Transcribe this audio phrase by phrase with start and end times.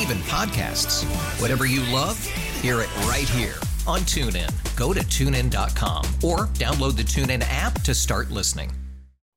[0.00, 1.04] even podcasts.
[1.40, 2.18] Whatever you love,
[2.60, 3.54] hear it right here
[3.86, 4.50] on TuneIn.
[4.76, 8.70] Go to tunein.com or download the TuneIn app to start listening.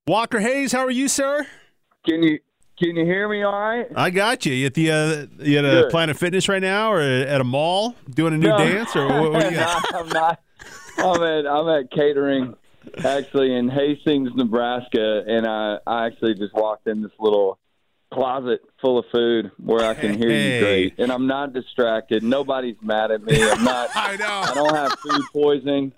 [0.08, 1.46] Walker Hayes, how are you, sir?
[2.06, 2.40] Can you
[2.80, 3.88] can you hear me all right?
[3.96, 4.54] I got you.
[4.54, 5.90] You at the uh, you at a Good.
[5.90, 8.58] Planet Fitness right now, or at a mall doing a new No.
[8.58, 9.84] dance, or what, what you got?
[9.92, 10.40] No, I'm not.
[11.00, 12.54] I'm at I'm at catering
[13.04, 17.60] actually in Hastings, Nebraska, and I I actually just walked in this little
[18.12, 20.56] closet full of food where I can hear Hey.
[20.56, 22.24] you great, and I'm not distracted.
[22.24, 23.42] Nobody's mad at me.
[23.50, 23.90] I'm not.
[23.96, 24.26] I know.
[24.26, 25.92] I don't have food poisoning.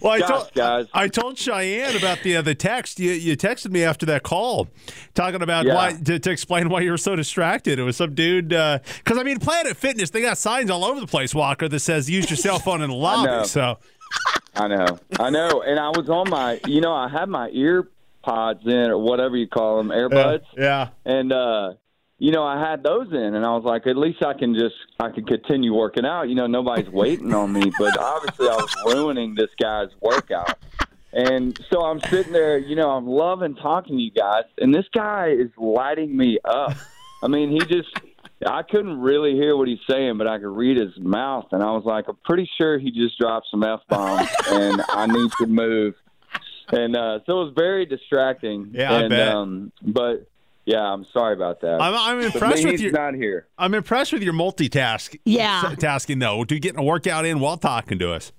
[0.00, 0.86] Well, I Gosh, told guys.
[0.94, 4.68] I told Cheyenne about the uh, the text you you texted me after that call,
[5.14, 5.74] talking about Yeah.
[5.74, 7.78] why to, to explain why you were so distracted.
[7.78, 8.80] It was some dude because
[9.18, 12.30] I mean Planet Fitness they got signs all over the place, Walker, that says use
[12.30, 13.46] your cell phone in the lobby.
[13.46, 13.78] So
[14.56, 17.88] I know, I know, and I was on my, you know, I had my ear
[18.22, 20.44] pods in or whatever you call them, earbuds.
[20.56, 20.88] yeah.
[21.04, 21.72] and uh
[22.22, 24.76] you know i had those in and i was like at least i can just
[25.00, 28.72] i can continue working out you know nobody's waiting on me but obviously i was
[28.86, 30.56] ruining this guy's workout
[31.12, 34.86] and so i'm sitting there you know i'm loving talking to you guys and this
[34.94, 36.76] guy is lighting me up
[37.24, 37.92] i mean he just
[38.46, 41.72] i couldn't really hear what he's saying but i could read his mouth and i
[41.72, 45.94] was like i'm pretty sure he just dropped some f-bombs and i need to move
[46.72, 49.28] and uh so it was very distracting Yeah, I bet.
[49.28, 50.26] um but
[50.64, 51.80] yeah, I'm sorry about that.
[51.82, 53.48] I'm, I'm impressed with he's your not here.
[53.58, 55.18] I'm impressed with your multitask.
[55.24, 55.74] Yeah.
[55.78, 58.30] tasking though, to getting a workout in while talking to us.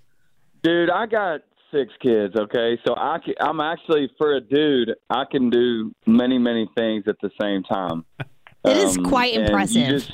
[0.63, 2.79] Dude, I got six kids, okay?
[2.87, 7.17] So I can, I'm actually, for a dude, I can do many, many things at
[7.21, 8.05] the same time.
[8.65, 9.75] It is Um, quite impressive.
[9.85, 10.11] You just,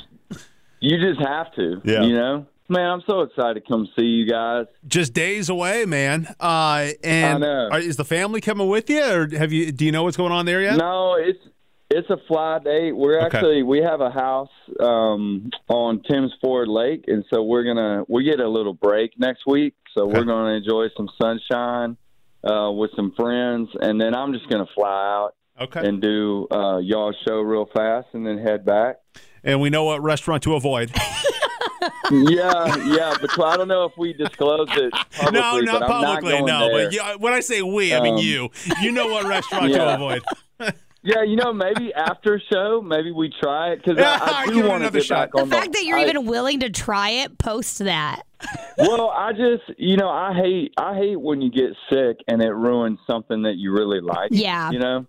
[0.80, 2.02] you just have to, Yeah.
[2.02, 2.46] you know?
[2.70, 4.66] Man, I'm so excited to come see you guys.
[4.86, 6.32] Just days away, man.
[6.38, 7.68] Uh, and I know.
[7.72, 9.72] are- is the family coming with you, or have you?
[9.72, 10.76] Do you know what's going on there yet?
[10.76, 11.40] No, it's
[11.90, 12.92] it's a fly date.
[12.92, 13.26] We're Okay.
[13.38, 18.22] actually we have a house um, on Tims Ford Lake, and so we're gonna we
[18.22, 19.74] get a little break next week.
[19.98, 20.18] So Okay.
[20.20, 21.96] we're gonna enjoy some sunshine
[22.48, 25.84] uh, with some friends, and then I'm just gonna fly out Okay.
[25.88, 28.98] and do uh, y'all show real fast, and then head back.
[29.42, 30.92] And we know what restaurant to avoid.
[32.10, 34.92] yeah, yeah, but I don't know if we disclose it.
[34.92, 36.32] Publicly, no, not but I'm publicly.
[36.42, 36.86] Not no, there.
[36.86, 38.50] but yeah, when I say we, I mean Um, you.
[38.82, 39.94] You know what restaurant to yeah.
[39.94, 40.22] avoid.
[41.02, 44.68] Yeah, you know, maybe after show, maybe we try it because Yeah, I, I do
[44.68, 45.28] want to get shot.
[45.28, 48.24] back the on fact that you're I- even willing to try it, post that.
[48.76, 52.50] well, I just, you know, I hate, I hate when you get sick and it
[52.52, 54.28] ruins something that you really like.
[54.32, 54.70] Yeah.
[54.72, 55.06] You know,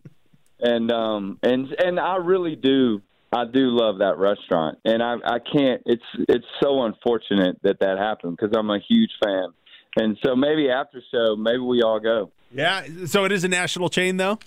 [0.61, 3.01] and um, and and I really do,
[3.33, 5.81] I do love that restaurant, and I, I can't.
[5.85, 9.47] It's, it's so unfortunate that that happened because I'm a huge fan,
[9.95, 12.31] and so maybe after show, maybe we all go.
[12.51, 12.85] Yeah.
[13.05, 14.39] So it is a national chain, though.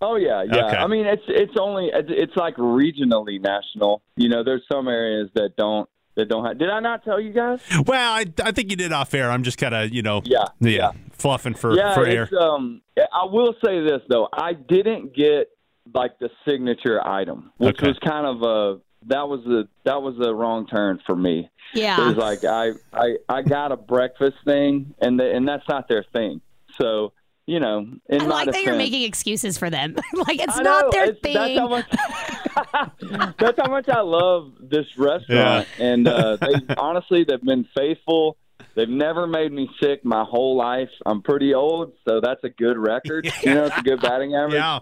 [0.00, 0.66] Oh yeah, yeah.
[0.66, 0.76] Okay.
[0.76, 4.02] I mean, it's it's only it's, like regionally national.
[4.16, 6.58] You know, there's some areas that don't that don't have.
[6.58, 7.60] Did I not tell you guys?
[7.86, 9.30] Well, I, I think you did off air.
[9.30, 10.92] I'm just kind of you know Yeah, yeah, yeah.
[11.12, 12.28] fluffing for yeah, for air.
[12.40, 15.50] um, I will say this though, I didn't get
[15.94, 17.88] like the signature item, which Okay.
[17.88, 21.50] was kind of a that was a that was a wrong turn for me.
[21.74, 22.08] Yeah, It Yeah.
[22.08, 26.04] was like I I I got a breakfast thing, and the, and that's not their
[26.12, 26.40] thing.
[26.80, 27.12] So
[27.46, 29.96] you know, in I my like that you're making excuses for them.
[30.14, 31.34] like it's I not their it's- thing.
[31.34, 31.86] That's how much.
[33.38, 38.36] that's how much I love this restaurant, and uh, they honestly they've been faithful.
[38.74, 40.88] They've never made me sick my whole life.
[41.04, 43.30] I'm pretty old, so that's a good record.
[43.42, 44.54] You know, it's a good batting average.
[44.54, 44.78] Yeah.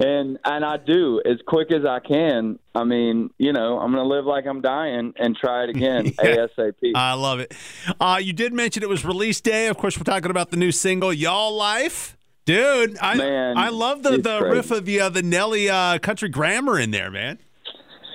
[0.00, 2.58] And and I do as quick as I can.
[2.74, 6.06] I mean, you know, I'm going to live like I'm dying and try it again
[6.18, 6.92] ASAP.
[6.96, 7.54] I love it.
[8.00, 9.68] Uh, you did mention it was release day.
[9.68, 14.02] Of course, we're talking about the new single "Y'all Life." Dude, I Man, I love
[14.02, 14.56] the, the crazy.
[14.56, 17.38] riff of the uh, the Nelly uh, country grammar in there, man.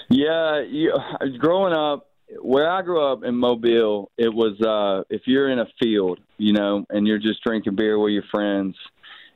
[0.10, 0.94] Yeah, you,
[1.40, 2.10] growing up
[2.42, 6.54] where I grew up in Mobile, it was uh, if you're in a field, you
[6.54, 8.76] know, and you're just drinking beer with your friends,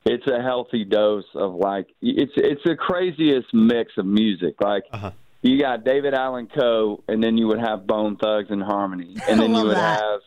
[0.05, 4.55] it's a healthy dose of like it's it's the craziest mix of music.
[4.61, 5.11] Like Uh-huh.
[5.41, 9.63] you got David Allan Coe, and then you would have Bone Thugs-n-Harmony, and then you
[9.65, 9.99] would that.
[10.01, 10.19] have,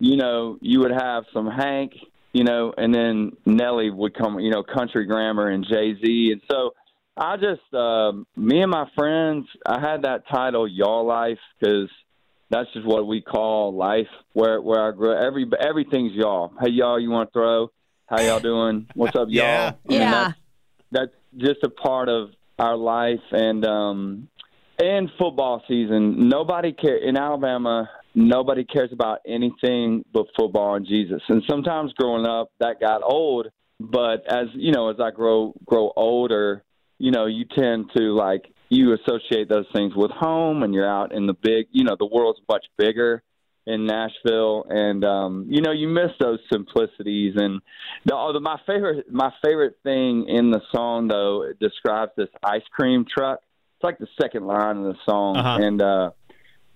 [0.00, 1.92] you know, you would have some Hank,
[2.32, 6.40] you know, and then Nelly would come, you know, Country Grammar and Jay Z, and
[6.50, 6.74] so
[7.16, 11.90] I just, um, me and my friends, I had that title "Y'all Life" because
[12.50, 14.08] that's just what we call life.
[14.32, 16.52] Where where I grew, every everything's y'all.
[16.60, 17.70] Hey y'all, you want to throw?
[18.12, 18.86] How y'all doing?
[18.94, 19.46] What's up, y'all?
[19.46, 19.72] Yeah.
[19.88, 20.10] I mean, Yeah.
[20.10, 20.34] that's-
[20.90, 22.28] that's just a part of
[22.58, 24.28] our life and um
[24.78, 31.22] and football season nobody care in alabama nobody cares about anything but football and jesus
[31.28, 33.48] and sometimes growing up that got old
[33.80, 36.62] but as you know as i grow grow older
[36.98, 41.12] you know you tend to like you associate those things with home and you're out
[41.12, 43.22] in the big you know the world's much bigger
[43.66, 47.34] in Nashville, and um, you know you miss those simplicities.
[47.36, 47.60] And
[48.04, 53.04] the, my favorite my favorite thing in the song though it describes this ice cream
[53.08, 53.38] truck.
[53.76, 55.58] It's like the second line of the song, Uh-huh.
[55.62, 56.10] and uh,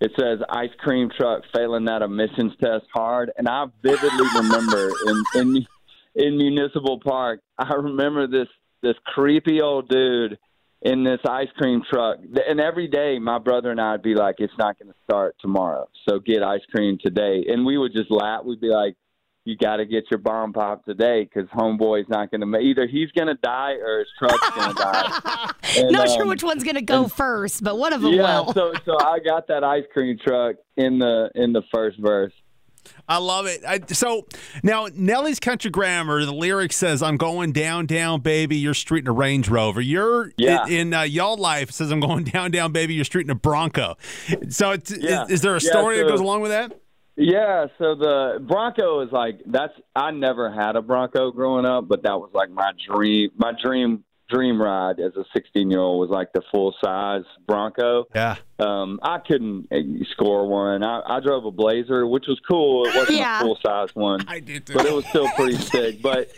[0.00, 3.32] it says ice cream truck failing that emissions test hard.
[3.36, 5.66] And I vividly remember in in
[6.14, 8.48] in Municipal Park, I remember this
[8.82, 10.38] this creepy old dude
[10.86, 12.18] in this ice cream truck.
[12.48, 15.88] And every day, my brother and I'd be like, "It's not going to start tomorrow,
[16.08, 18.44] so get ice cream today." And we would just laugh.
[18.44, 18.94] We'd be like,
[19.44, 22.86] "You got to get your bomb pop today because homeboy's not going to make either.
[22.86, 26.44] He's going to die or his truck's going to die." And, Not sure um, which
[26.44, 28.54] one's gonna go first, but one of them Yeah, will.
[28.54, 32.32] so so I got that ice cream truck in the in the first verse.
[33.08, 33.62] I love it.
[33.66, 34.26] I, so
[34.62, 38.56] now Nelly's Country Grammar, the lyric says, "I'm going down, down, baby.
[38.56, 39.80] You're street in a Range Rover.
[39.80, 40.66] You're Yeah.
[40.66, 42.94] in, in uh, y'all life says, I'm going down, down, baby.
[42.94, 43.96] You're street in a Bronco.
[44.48, 45.24] So it's, Yeah.
[45.24, 46.72] is, is there a Yeah, story that goes along with that?
[47.18, 52.02] Yeah, so the Bronco is like that's I never had a Bronco growing up, but
[52.02, 56.10] that was like my dream my dream dream ride as a 16 year old was
[56.10, 58.04] like the full size Bronco.
[58.14, 58.36] Yeah.
[58.58, 59.68] Um, I couldn't
[60.12, 60.82] score one.
[60.82, 62.86] I, I drove a Blazer, which was cool.
[62.86, 63.38] It wasn't Yeah.
[63.38, 64.74] a full size one, I did too.
[64.74, 66.02] but it was still pretty sick.
[66.02, 66.30] But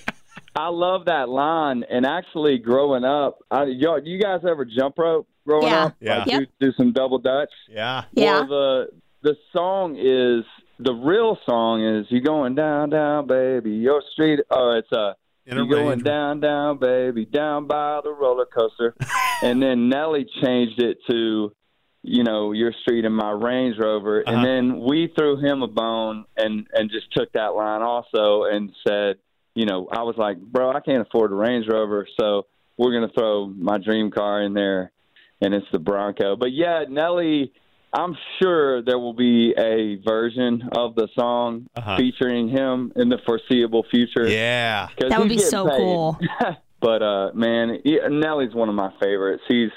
[0.56, 1.84] I love that line.
[1.88, 5.84] And actually, growing up, I, y'all, you guys ever jump rope growing Yeah.
[5.86, 5.96] up?
[6.00, 6.18] Yeah.
[6.18, 6.40] Like, Yep.
[6.60, 7.52] do, do some double dutch.
[7.70, 8.04] yeah.
[8.12, 8.44] Yeah.
[8.48, 8.88] The
[9.22, 10.44] the song is
[10.78, 14.38] the real song is you going down, down, baby, your street.
[14.48, 15.14] Oh, it's uh,
[15.48, 18.94] In a you going down, down, baby, down by the roller coaster.
[19.42, 21.54] and then Nelly changed it to,
[22.02, 24.22] you know, your street and my Range Rover.
[24.26, 24.36] Uh-huh.
[24.36, 28.70] And then we threw him a bone and and just took that line also and
[28.86, 29.16] said,
[29.54, 32.44] you know, I was like, bro, I can't afford a Range Rover, so
[32.76, 34.92] we're gonna throw my dream car in there,
[35.40, 36.36] and it's the Bronco.
[36.36, 37.52] But yeah, Nelly.
[37.92, 41.96] I'm sure there will be a version of the song Uh-huh.
[41.96, 44.28] featuring him in the foreseeable future.
[44.28, 45.76] Yeah, That would be so paid.
[45.78, 46.18] cool.
[46.80, 49.42] but uh, man, he, Nelly's one of my favorites.
[49.48, 49.70] He's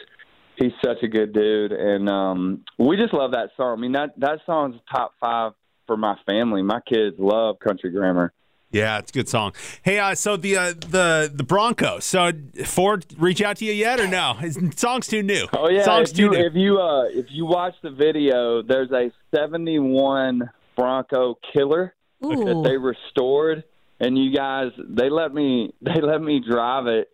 [0.58, 3.78] he's such a good dude, and um, we just love that song.
[3.78, 5.54] I mean that that song's top five
[5.88, 6.62] for my family.
[6.62, 8.34] My kids love Country Grammar.
[8.72, 9.54] Yeah, it's a good song.
[9.84, 12.06] Hey, uh, so the uh, the the Broncos.
[12.06, 12.32] So
[12.66, 14.34] Ford reach out to you yet or no?
[14.36, 15.48] His song's too new.
[15.54, 16.46] Oh yeah, song's if too you new.
[16.46, 21.94] if you uh, if you watch the video, there's a '71 Bronco Killer.
[22.22, 23.64] that they restored
[24.00, 27.10] and you guys they let me they let me drive it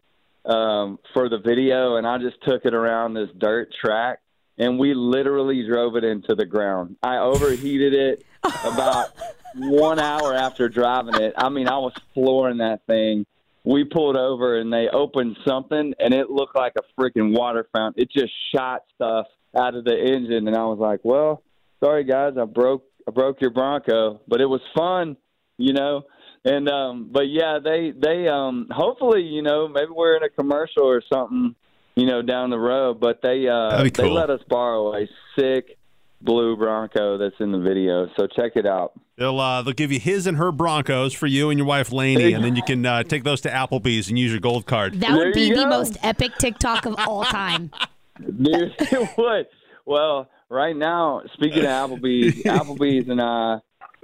[0.46, 4.20] um for the video and I just took it around this dirt track
[4.58, 6.96] and we literally drove it into the ground.
[7.04, 8.26] I overheated it
[8.66, 9.10] about
[9.56, 11.34] 1 hour after driving it.
[11.38, 13.25] I mean, I was flooring that thing.
[13.63, 18.04] We pulled over and they opened something and it looked like a freaking water fountain.
[18.04, 19.27] It just shot stuff
[19.58, 21.44] out of the engine and I was like, "Well,
[21.84, 25.18] sorry guys, I broke I broke your Bronco, but it was fun,
[25.58, 26.04] you know.
[26.46, 30.84] And um but yeah, they they um hopefully, you know, maybe we're in a commercial
[30.84, 31.56] or something,
[31.96, 35.77] you know, down the road, but they uh That'd they let us borrow a sick
[36.22, 38.08] blue Bronco that's in the video.
[38.18, 38.94] So check it out.
[39.18, 42.34] They'll uh, they'll give you his and her Broncos for you and your wife Laney,
[42.34, 45.00] and then you can uh, take those to Applebee's and use your gold card.
[45.00, 45.70] That would There be the go.
[45.70, 47.72] most epic TikTok of all time.
[48.20, 49.48] Dude, it would.
[49.86, 53.60] Well, right now, speaking of Applebee's, Applebee's and I,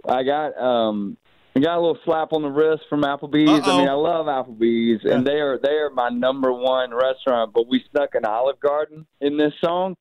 [0.07, 1.17] I got um,
[1.55, 3.49] I got a little slap on the wrist from Applebee's.
[3.67, 3.75] Uh-oh.
[3.75, 7.53] I mean, I love Applebee's, and they are they are my number one restaurant.
[7.53, 9.95] But we snuck an Olive Garden in this song,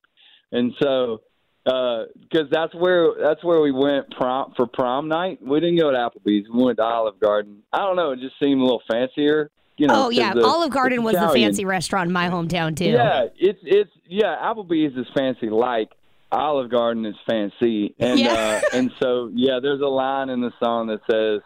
[0.51, 1.21] and so
[1.65, 5.39] because that's where that's where we went prom for prom night.
[5.41, 6.47] We didn't go to Applebee's.
[6.53, 7.63] We went to Olive Garden.
[7.71, 8.11] I don't know.
[8.11, 9.49] It just seemed a little fancier.
[9.77, 12.85] You know, oh yeah, the- Olive Garden was the fancy restaurant in my hometown too.
[12.85, 14.35] Yeah, it's it's yeah.
[14.43, 15.89] Applebee's is fancy like
[16.31, 18.33] Olive Garden is fancy, and Yeah.
[18.33, 21.41] uh, and so yeah, there's a line in the song that says,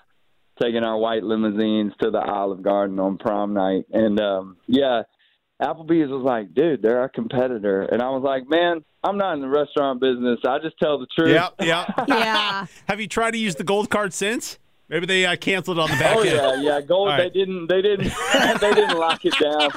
[0.61, 5.03] "Taking our white limousines to the Olive Garden on prom night," and um, yeah,
[5.61, 9.41] Applebee's was like, "Dude, they're our competitor," and I was like, "Man, I'm not in
[9.41, 10.39] the restaurant business.
[10.47, 11.85] I just tell the truth." Yeah, yeah.
[12.07, 12.65] Yeah.
[12.87, 14.59] Have you tried to use the gold card since?
[14.89, 16.29] Maybe they uh, canceled it on the back Oh end.
[16.31, 16.81] yeah, yeah.
[16.81, 17.09] Gold.
[17.09, 17.33] All right.
[17.33, 17.67] They didn't.
[17.67, 18.13] They didn't.
[18.61, 19.69] they didn't lock it down.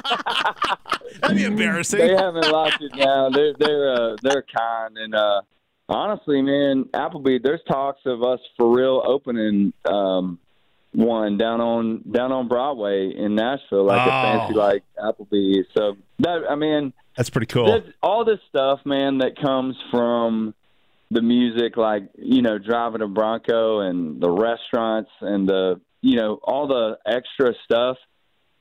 [1.19, 1.99] That'd be embarrassing.
[1.99, 3.33] they haven't locked it down.
[3.33, 5.41] They're they're uh, they're kind and uh,
[5.89, 7.43] honestly, man, Applebee.
[7.43, 10.39] There's talks of us for real opening um,
[10.93, 14.09] one down on down on Broadway in Nashville, like Oh.
[14.09, 14.57] a fancy oh.
[14.57, 15.67] like Applebee's.
[15.77, 17.65] So that I mean, That's pretty cool.
[17.65, 20.53] there's all this stuff, man, that comes from
[21.09, 26.39] the music, like you know, driving a Bronco and the restaurants and the you know
[26.43, 27.97] all the extra stuff.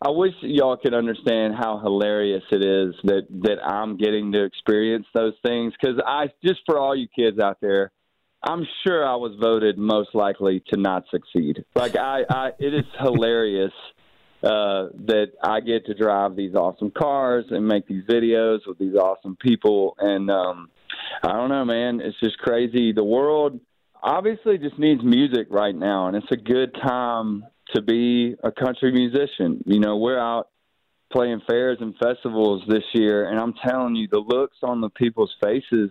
[0.03, 5.07] I wish y'all could understand how hilarious it is that that I'm getting to experience
[5.15, 7.93] those things because I just for all you kids out there,
[8.43, 11.65] I'm sure I was voted most likely to not succeed.
[11.75, 13.73] Like I, I it is hilarious
[14.43, 18.95] uh, that I get to drive these awesome cars and make these videos with these
[18.95, 19.97] awesome people.
[19.99, 20.71] And um,
[21.23, 22.01] I don't know, man.
[22.01, 22.93] It's just crazy.
[22.93, 23.61] The world
[24.03, 27.45] obviously just needs music right now, and it's a good time
[27.75, 29.63] to be a country musician.
[29.67, 30.49] You know, we're out
[31.13, 35.35] playing fairs and festivals this year, and I'm telling you, the looks on the people's
[35.43, 35.91] faces,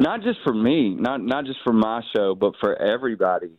[0.00, 3.52] not just for me, not not just for my show, but for everybody.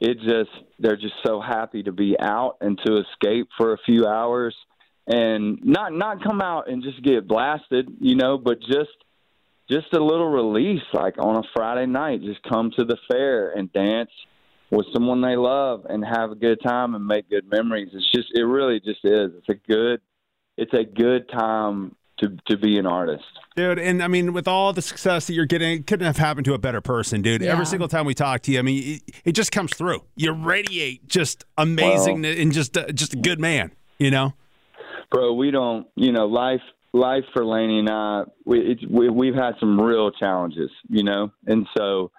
[0.00, 4.06] It just they're just so happy to be out and to escape for a few
[4.06, 4.54] hours
[5.06, 8.90] and not not come out and just get blasted you know but just
[9.68, 13.72] just a little release like on a friday night just come to the fair and
[13.72, 14.10] dance
[14.70, 17.90] with someone they love and have a good time and make good memories.
[17.92, 19.32] It's just it really just is.
[19.36, 20.00] It's a good
[20.56, 23.24] it's a good time to to be an artist
[23.56, 26.44] Dude, and I mean, with all the success that you're getting, it couldn't have happened
[26.44, 27.42] to a better person, dude.
[27.42, 27.50] Yeah.
[27.50, 30.04] Every single time we talk to you, I mean, it, it just comes through.
[30.14, 34.34] You radiate just amazing and just uh, just a good man, you know?
[35.10, 36.62] bro, we don't, you know, life,
[36.92, 41.32] life for Laney and I, we, it's, we, we've had some real challenges, you know,
[41.46, 42.10] and so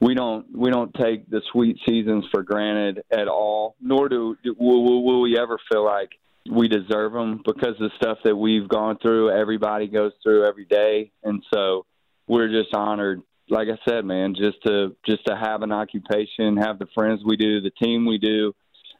[0.00, 4.84] we don't, we don't take the sweet seasons for granted at all, nor do, will,
[4.84, 6.10] will, will we ever feel like
[6.50, 11.12] we deserve them because the stuff that we've gone through, everybody goes through every day.
[11.22, 11.86] And so
[12.26, 13.22] we're just honored.
[13.50, 17.36] Like I said, man, just to, just to have an occupation, have the friends we
[17.36, 18.54] do, the team we do,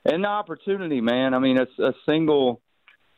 [0.04, 1.34] and the opportunity, man.
[1.34, 2.62] I mean, it's a single,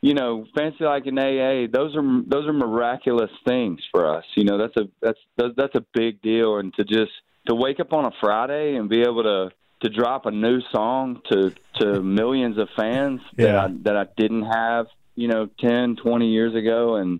[0.01, 4.25] you know, fancy like an AA, those are those are miraculous things for us.
[4.35, 7.11] You know, that's a that's that's, that's a big deal, and to just
[7.47, 11.21] to wake up on a Friday and be able to to drop a new song
[11.31, 16.27] to to millions of fans that I, that I didn't have, you know, 10, 20
[16.27, 17.19] years ago, and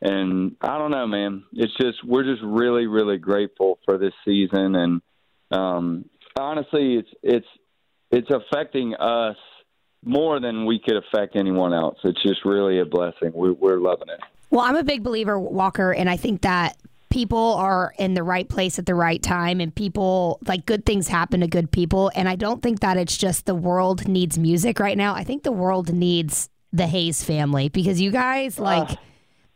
[0.00, 1.44] and I don't know, man.
[1.52, 5.02] It's just we're just really really grateful for this season, and
[5.50, 6.04] um,
[6.38, 7.48] honestly, it's it's
[8.10, 9.36] it's affecting us
[10.04, 11.98] more than we could affect anyone else.
[12.04, 13.32] It's just really a blessing.
[13.34, 14.20] We're, we're loving it.
[14.50, 16.76] Well, I'm a big believer, Walker, and I think that
[17.10, 21.08] people are in the right place at the right time and people like good things
[21.08, 24.78] happen to good people and I don't think that it's just the world needs music
[24.78, 25.14] right now.
[25.14, 28.98] I think the world needs the Hayes family because you guys like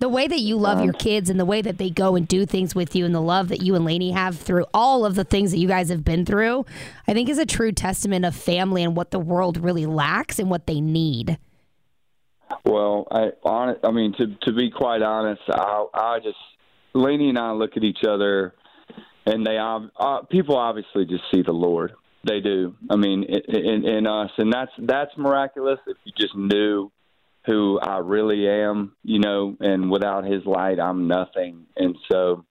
[0.02, 2.44] the way that you love your kids and the way that they go and do
[2.44, 5.22] things with you and the love that you and Laney have through all of the
[5.22, 6.66] things that you guys have been through,
[7.06, 10.50] I think is a true testament of family and what the world really lacks and
[10.50, 11.38] what they need.
[12.64, 16.36] Well, I on I mean to to be quite honest, I I just
[16.94, 18.54] Laney and I look at each other,
[19.26, 21.92] and they uh, people obviously just see the Lord.
[22.26, 22.74] They do.
[22.88, 25.78] I mean, in, in us, and that's that's miraculous.
[25.86, 26.90] If you just knew
[27.46, 31.66] who I really am, you know, and without His light, I'm nothing.
[31.76, 32.44] And so,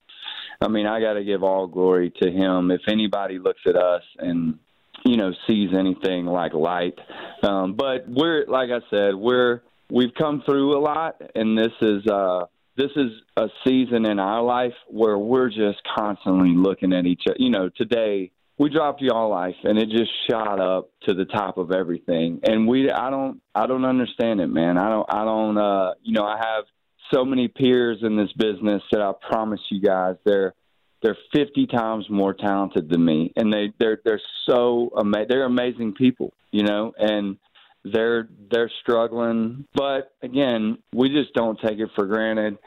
[0.59, 2.71] I mean, I got to give all glory to Him.
[2.71, 4.59] If anybody looks at us and
[5.05, 6.99] you know sees anything like light,
[7.43, 12.05] um, but we're like I said, we're we've come through a lot, and this is
[12.07, 12.45] uh,
[12.77, 17.37] this is a season in our life where we're just constantly looking at each other.
[17.39, 21.57] You know, today we dropped y'all life, and it just shot up to the top
[21.57, 22.39] of everything.
[22.43, 24.77] And we, I don't, I don't understand it, man.
[24.77, 25.57] I don't, I don't.
[25.57, 26.65] Uh, you know, I have
[27.13, 30.53] so many peers in this business that I promise you guys, they're
[31.01, 35.93] they're 50 times more talented than me, and they they're they're so ama- they're amazing
[35.93, 37.37] people, you know, and
[37.83, 39.65] they're they're struggling.
[39.73, 42.57] But again we just don't take it for granted.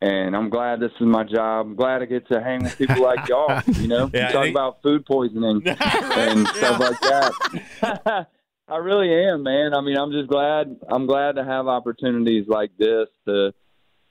[0.00, 1.66] And i'm glad this is my job.
[1.66, 4.10] I'm glad i get to hang with people like y'all you know?
[4.12, 8.26] Yeah, You talk I- about food poisoning and stuff like that.
[8.68, 9.74] I really am man.
[9.74, 13.52] I mean i'm just glad i'm glad to have opportunities like this to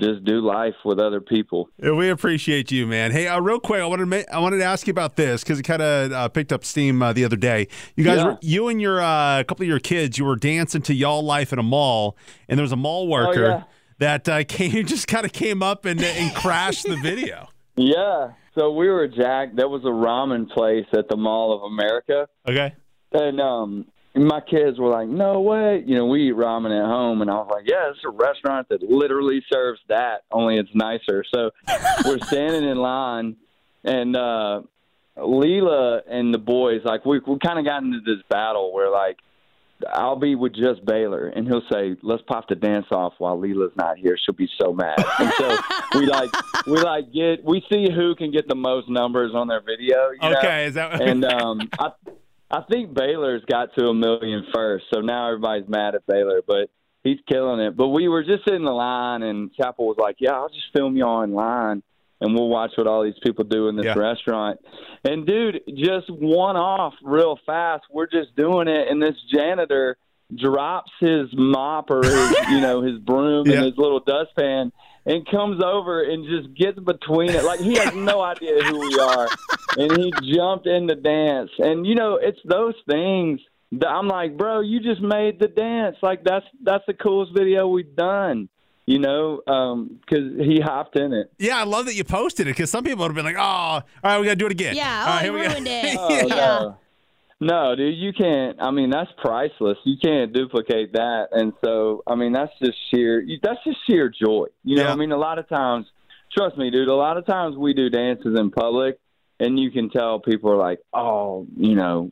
[0.02, 1.70] just do life with other people.
[1.80, 3.12] We appreciate you, man.
[3.12, 5.44] Hey, uh, real quick, I wanted to ma- I wanted to ask you about this
[5.44, 7.68] because it kind of uh, picked up steam uh, the other day.
[7.96, 8.26] You guys, Yeah.
[8.26, 11.24] were, you and your uh, a couple of your kids, you were dancing to "Y'all
[11.24, 12.18] Life" at a mall,
[12.50, 13.64] and there was a mall worker Oh, yeah.
[14.00, 17.48] that uh, came just kind of came up and and crashed the video.
[17.78, 18.32] Yeah.
[18.58, 19.56] So we were Jack.
[19.56, 22.74] There was a ramen place at the Mall of America, Okay.
[23.14, 27.22] and um, my kids were like, "No way!" You know, we eat ramen at home,
[27.22, 31.24] and I was like, "Yeah, it's a restaurant that literally serves that, only it's nicer."
[31.34, 31.52] So
[32.06, 33.38] we're standing in line,
[33.84, 34.62] and uh,
[35.16, 39.18] Lela and the boys, like, we we kind of got into this battle where like.
[39.92, 43.72] I'll be with just Baylor, and he'll say, "Let's pop the dance off while Lela's
[43.76, 44.16] not here.
[44.24, 45.58] She'll be so mad." And so
[45.96, 46.30] we like,
[46.68, 50.12] we like get, we see who can get the most numbers on their video.
[50.12, 50.38] You know?
[50.38, 50.66] Okay.
[50.68, 51.90] Is that and um, I,
[52.52, 56.70] I think Baylor's got to a million first, so now everybody's mad at Baylor, but
[57.04, 57.78] he's killing it.
[57.78, 60.98] But we were just in the line, and Chapel was like, "Yeah, I'll just film
[60.98, 61.82] y'all online,
[62.20, 63.98] and we'll watch what all these people do in this Yeah.
[63.98, 64.60] restaurant."
[65.06, 67.86] And dude, just one off real fast.
[67.90, 69.98] We're just doing it, and this janitor
[70.34, 73.56] drops his mop or his, you know, his broom Yeah.
[73.58, 74.72] and his little dustpan.
[75.04, 77.44] And comes over and just gets between it.
[77.44, 79.28] Like he has no idea who we are
[79.78, 81.50] and he jumped in the dance.
[81.58, 83.40] And you know, it's those things
[83.74, 85.96] that I'm like, bro, you just made the dance.
[86.04, 88.48] Like that's that's the coolest video we've done.
[88.88, 91.32] You know, um, because he hopped in it.
[91.40, 93.42] Yeah, I love that you posted it because some people would have been like, "Oh,
[93.42, 95.04] all right, we got to do it again." Yeah.
[95.06, 95.48] All Oh, right, here we go.
[95.50, 95.98] ruined it.
[95.98, 96.36] Oh, yeah.
[96.36, 96.78] no.
[97.44, 98.58] No, dude, you can't.
[98.62, 99.78] I mean, that's priceless.
[99.84, 101.30] You can't duplicate that.
[101.32, 103.26] And so, I mean, that's just sheer.
[103.42, 104.46] That's just sheer joy.
[104.64, 104.94] You know, Yeah.
[104.94, 105.88] I mean, a lot of times,
[106.38, 106.88] trust me, dude.
[106.88, 109.00] A lot of times we do dances in public,
[109.40, 112.12] and you can tell people are like, oh, you know,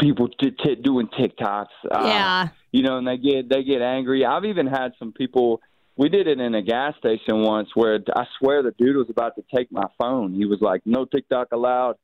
[0.00, 1.66] people t- t- doing TikToks.
[1.92, 2.48] ah, Yeah.
[2.72, 4.24] you know, and they get they get angry.
[4.24, 5.60] I've even had some people.
[5.98, 9.34] We did it in a gas station once where I swear the dude was about
[9.36, 10.32] to take my phone.
[10.32, 11.96] He was like, "No TikTok allowed,"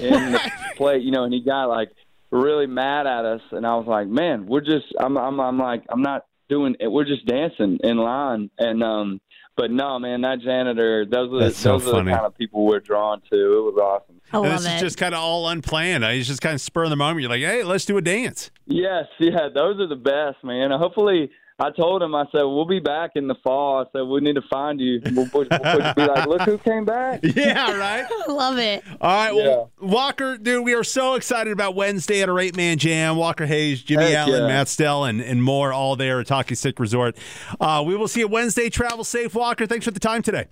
[0.00, 0.40] in the
[0.76, 1.90] plate, you know, and he got like
[2.30, 3.40] really mad at us.
[3.52, 6.88] And I was like, "Man, we're just I'm I'm I'm like I'm not doing it.
[6.88, 9.20] We're just dancing in line." And um,
[9.56, 12.10] but no, man, that janitor, those are the, That's so those are funny.
[12.10, 13.36] the kind of people we're drawn to.
[13.36, 14.20] It was awesome.
[14.32, 16.04] I And love this is just kind of all unplanned.
[16.04, 17.20] I it's just kind of spur of the moment.
[17.22, 20.70] You're like, "Hey, let's do a dance." Yes, yeah, those are the best, man.
[20.72, 23.80] Hopefully, I told him, I said, we'll be back in the fall.
[23.80, 25.00] I said, we need to find you.
[25.06, 27.20] We'll, we'll, we'll be like, look who came back.
[27.36, 28.06] Yeah, right.
[28.28, 28.84] I love it.
[29.00, 32.78] All right, well, Walker, dude, we are so excited about Wednesday at our eight man
[32.78, 33.16] jam.
[33.16, 34.48] Walker Hayes, Jimmy Heck Allen, yeah.
[34.48, 37.16] Matt Stell, and, and more all there at Talking Stick Resort.
[37.60, 38.68] Uh, we will see you Wednesday.
[38.68, 39.66] Travel safe, Walker.
[39.66, 40.46] Thanks for the time today.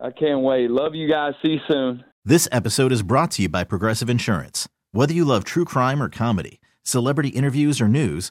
[0.00, 0.70] I can't wait.
[0.70, 1.34] Love you guys.
[1.42, 2.04] See you soon.
[2.24, 4.68] This episode is brought to you by Progressive Insurance.
[4.92, 8.30] Whether you love true crime or comedy, celebrity interviews or news,